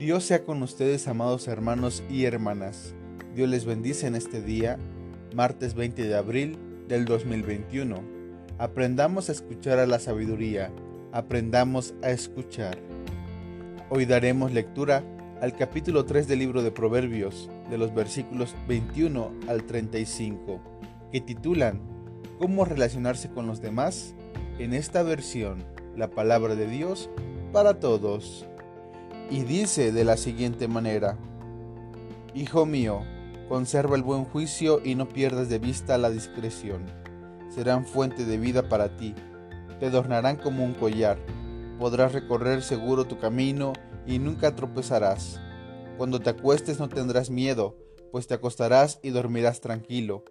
[0.00, 2.94] Dios sea con ustedes, amados hermanos y hermanas.
[3.34, 4.78] Dios les bendice en este día,
[5.34, 6.58] martes 20 de abril
[6.88, 8.02] del 2021.
[8.56, 10.72] Aprendamos a escuchar a la sabiduría,
[11.12, 12.78] aprendamos a escuchar.
[13.90, 15.04] Hoy daremos lectura
[15.42, 20.62] al capítulo 3 del libro de Proverbios, de los versículos 21 al 35,
[21.12, 21.78] que titulan
[22.38, 24.14] ¿Cómo relacionarse con los demás?
[24.58, 25.62] En esta versión,
[25.94, 27.10] la palabra de Dios
[27.52, 28.46] para todos.
[29.30, 31.16] Y dice de la siguiente manera,
[32.34, 33.02] Hijo mío,
[33.48, 36.84] conserva el buen juicio y no pierdas de vista la discreción.
[37.48, 39.14] Serán fuente de vida para ti,
[39.78, 41.18] te adornarán como un collar,
[41.78, 43.72] podrás recorrer seguro tu camino
[44.06, 45.40] y nunca tropezarás.
[45.96, 47.76] Cuando te acuestes no tendrás miedo,
[48.10, 50.24] pues te acostarás y dormirás tranquilo.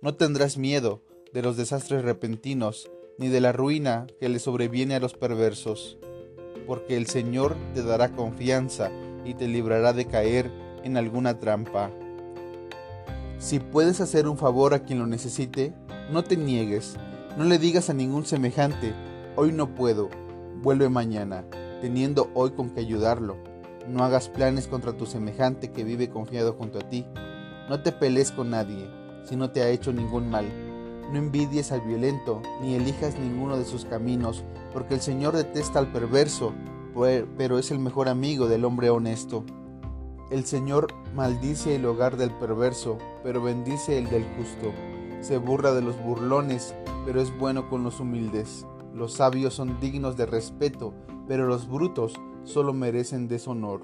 [0.00, 1.02] No tendrás miedo
[1.32, 5.98] de los desastres repentinos, ni de la ruina que le sobreviene a los perversos,
[6.66, 8.90] porque el Señor te dará confianza
[9.24, 10.50] y te librará de caer
[10.82, 11.90] en alguna trampa.
[13.38, 15.72] Si puedes hacer un favor a quien lo necesite,
[16.10, 16.96] no te niegues,
[17.36, 18.94] no le digas a ningún semejante,
[19.36, 20.08] hoy no puedo,
[20.62, 21.44] vuelve mañana
[21.84, 23.36] teniendo hoy con qué ayudarlo.
[23.86, 27.04] No hagas planes contra tu semejante que vive confiado junto a ti.
[27.68, 28.88] No te pelees con nadie,
[29.24, 30.46] si no te ha hecho ningún mal.
[31.12, 35.92] No envidies al violento, ni elijas ninguno de sus caminos, porque el Señor detesta al
[35.92, 36.52] perverso,
[37.36, 39.44] pero es el mejor amigo del hombre honesto.
[40.30, 44.72] El Señor maldice el hogar del perverso, pero bendice el del justo.
[45.20, 46.74] Se burla de los burlones,
[47.04, 48.66] pero es bueno con los humildes.
[48.94, 50.94] Los sabios son dignos de respeto,
[51.28, 53.82] pero los brutos solo merecen deshonor.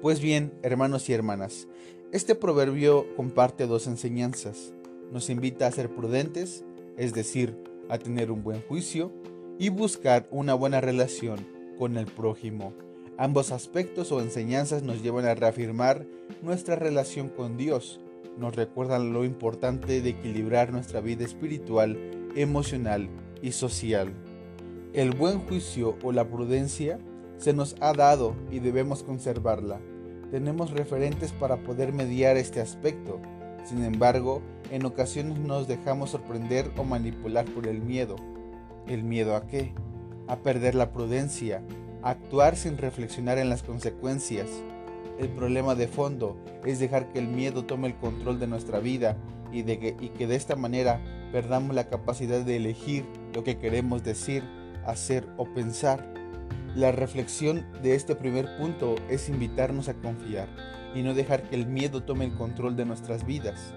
[0.00, 1.66] Pues bien, hermanos y hermanas,
[2.12, 4.72] este proverbio comparte dos enseñanzas.
[5.12, 6.64] Nos invita a ser prudentes,
[6.96, 7.56] es decir,
[7.88, 9.12] a tener un buen juicio,
[9.58, 11.46] y buscar una buena relación
[11.78, 12.72] con el prójimo.
[13.16, 16.06] Ambos aspectos o enseñanzas nos llevan a reafirmar
[16.42, 18.00] nuestra relación con Dios,
[18.38, 21.96] nos recuerdan lo importante de equilibrar nuestra vida espiritual,
[22.34, 23.08] emocional
[23.42, 24.12] y social.
[24.92, 26.98] El buen juicio o la prudencia
[27.38, 29.80] se nos ha dado y debemos conservarla.
[30.32, 33.20] Tenemos referentes para poder mediar este aspecto.
[33.64, 38.16] Sin embargo, en ocasiones nos dejamos sorprender o manipular por el miedo.
[38.86, 39.72] ¿El miedo a qué?
[40.28, 41.62] A perder la prudencia,
[42.02, 44.48] a actuar sin reflexionar en las consecuencias.
[45.18, 49.16] El problema de fondo es dejar que el miedo tome el control de nuestra vida
[49.50, 51.00] y, y que de esta manera
[51.32, 54.42] perdamos la capacidad de elegir lo que queremos decir
[54.84, 56.12] hacer o pensar.
[56.74, 60.48] La reflexión de este primer punto es invitarnos a confiar
[60.94, 63.74] y no dejar que el miedo tome el control de nuestras vidas.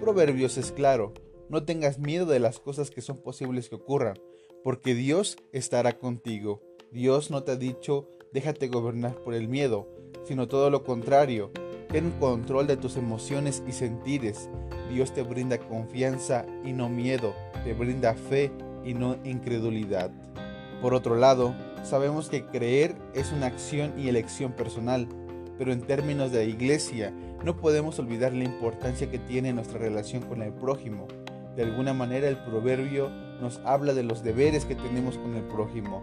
[0.00, 1.14] Proverbios es claro,
[1.48, 4.18] no tengas miedo de las cosas que son posibles que ocurran,
[4.62, 6.62] porque Dios estará contigo.
[6.92, 9.88] Dios no te ha dicho déjate gobernar por el miedo,
[10.24, 11.50] sino todo lo contrario,
[11.88, 14.48] ten control de tus emociones y sentires.
[14.92, 17.34] Dios te brinda confianza y no miedo,
[17.64, 18.52] te brinda fe
[18.84, 20.10] y no incredulidad.
[20.80, 25.08] Por otro lado, sabemos que creer es una acción y elección personal,
[25.60, 27.12] pero en términos de iglesia
[27.44, 31.06] no podemos olvidar la importancia que tiene nuestra relación con el prójimo.
[31.54, 33.10] De alguna manera el proverbio
[33.42, 36.00] nos habla de los deberes que tenemos con el prójimo.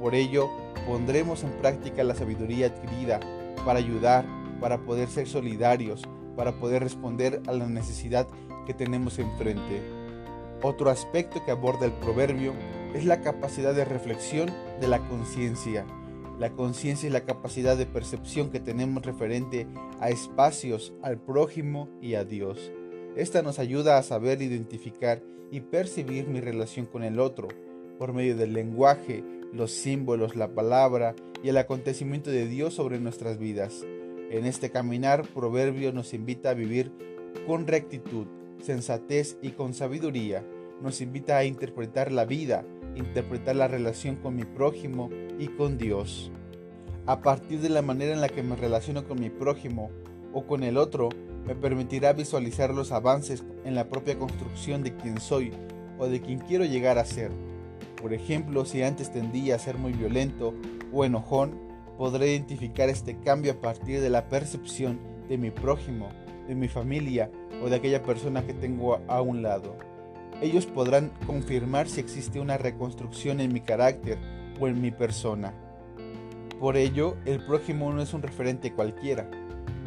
[0.00, 0.48] Por ello,
[0.86, 3.18] pondremos en práctica la sabiduría adquirida
[3.64, 4.24] para ayudar,
[4.60, 6.04] para poder ser solidarios,
[6.36, 8.28] para poder responder a la necesidad
[8.64, 9.82] que tenemos enfrente.
[10.62, 12.52] Otro aspecto que aborda el proverbio
[12.94, 15.84] es la capacidad de reflexión de la conciencia.
[16.40, 19.66] La conciencia es la capacidad de percepción que tenemos referente
[20.00, 22.72] a espacios, al prójimo y a Dios.
[23.14, 27.48] Esta nos ayuda a saber identificar y percibir mi relación con el otro
[27.98, 33.36] por medio del lenguaje, los símbolos, la palabra y el acontecimiento de Dios sobre nuestras
[33.36, 33.84] vidas.
[34.30, 36.90] En este caminar, Proverbio nos invita a vivir
[37.46, 38.26] con rectitud,
[38.62, 40.42] sensatez y con sabiduría,
[40.80, 42.64] nos invita a interpretar la vida,
[42.96, 46.30] interpretar la relación con mi prójimo y con Dios.
[47.06, 49.90] A partir de la manera en la que me relaciono con mi prójimo
[50.32, 51.08] o con el otro,
[51.46, 55.52] me permitirá visualizar los avances en la propia construcción de quien soy
[55.98, 57.30] o de quien quiero llegar a ser.
[58.00, 60.54] Por ejemplo, si antes tendía a ser muy violento
[60.92, 61.58] o enojón,
[61.98, 64.98] podré identificar este cambio a partir de la percepción
[65.28, 66.08] de mi prójimo,
[66.48, 67.30] de mi familia
[67.62, 69.76] o de aquella persona que tengo a un lado.
[70.42, 74.18] Ellos podrán confirmar si existe una reconstrucción en mi carácter
[74.58, 75.54] o en mi persona.
[76.58, 79.30] Por ello, el prójimo no es un referente cualquiera.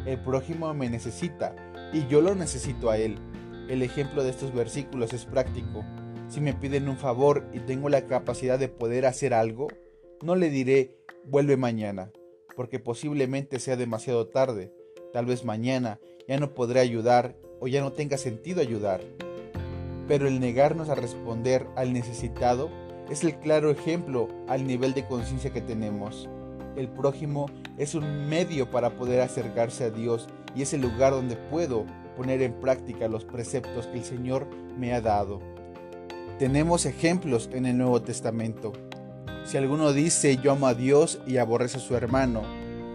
[0.06, 1.56] El prójimo me necesita
[1.92, 3.18] y yo lo necesito a él.
[3.68, 5.84] El ejemplo de estos versículos es práctico.
[6.28, 9.68] Si me piden un favor y tengo la capacidad de poder hacer algo,
[10.22, 12.12] no le diré vuelve mañana,
[12.54, 14.72] porque posiblemente sea demasiado tarde,
[15.12, 15.98] tal vez mañana
[16.28, 19.00] ya no podré ayudar o ya no tenga sentido ayudar.
[20.06, 22.70] Pero el negarnos a responder al necesitado
[23.10, 26.28] es el claro ejemplo al nivel de conciencia que tenemos.
[26.76, 27.46] El prójimo
[27.78, 31.84] es un medio para poder acercarse a Dios y es el lugar donde puedo
[32.16, 34.46] poner en práctica los preceptos que el Señor
[34.78, 35.40] me ha dado.
[36.38, 38.72] Tenemos ejemplos en el Nuevo Testamento.
[39.44, 42.42] Si alguno dice yo amo a Dios y aborrece a su hermano,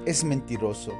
[0.05, 0.93] es mentiroso,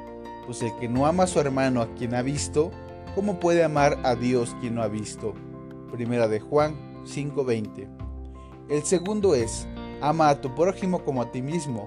[0.45, 2.71] pues el que no ama a su hermano a quien ha visto,
[3.15, 5.33] ¿cómo puede amar a Dios quien no ha visto?
[5.91, 6.75] Primera de Juan
[7.06, 7.88] 5:20.
[8.69, 9.68] El segundo es,
[10.01, 11.86] ama a tu prójimo como a ti mismo.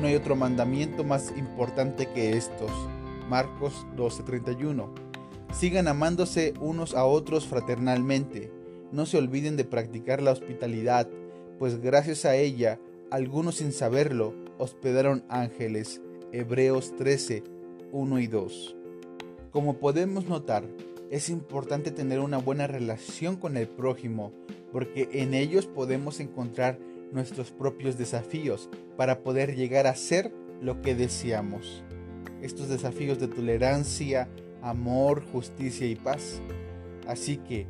[0.00, 2.70] No hay otro mandamiento más importante que estos.
[3.28, 4.90] Marcos 12:31.
[5.52, 8.52] Sigan amándose unos a otros fraternalmente.
[8.90, 11.08] No se olviden de practicar la hospitalidad,
[11.58, 12.80] pues gracias a ella,
[13.10, 16.00] algunos sin saberlo, hospedaron ángeles.
[16.32, 17.44] Hebreos 13,
[17.92, 18.76] 1 y 2.
[19.52, 20.64] Como podemos notar,
[21.10, 24.32] es importante tener una buena relación con el prójimo,
[24.72, 26.78] porque en ellos podemos encontrar
[27.12, 31.84] nuestros propios desafíos para poder llegar a ser lo que deseamos.
[32.42, 34.28] Estos desafíos de tolerancia,
[34.62, 36.40] amor, justicia y paz.
[37.06, 37.66] Así que,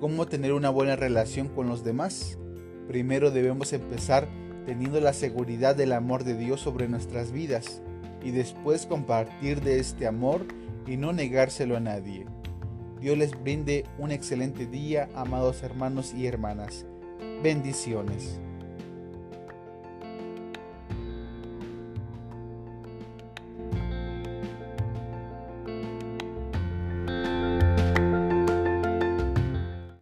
[0.00, 2.38] ¿cómo tener una buena relación con los demás?
[2.88, 4.28] Primero debemos empezar
[4.66, 7.82] teniendo la seguridad del amor de Dios sobre nuestras vidas
[8.22, 10.46] y después compartir de este amor
[10.86, 12.26] y no negárselo a nadie.
[13.00, 16.84] Dios les brinde un excelente día, amados hermanos y hermanas.
[17.42, 18.40] Bendiciones.